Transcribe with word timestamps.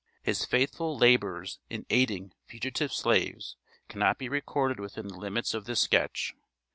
His 0.23 0.45
faithful 0.45 0.97
labors 0.97 1.59
in 1.69 1.85
aiding 1.91 2.31
fugitive 2.47 2.91
slaves 2.91 3.55
cannot 3.87 4.17
be 4.17 4.29
recorded 4.29 4.79
within 4.79 5.09
the 5.09 5.17
limits 5.19 5.53
of 5.53 5.65
this 5.65 5.81
sketch. 5.81 6.33